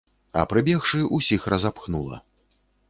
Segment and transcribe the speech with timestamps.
[0.43, 2.21] А прыбегшы, усіх разапхнула.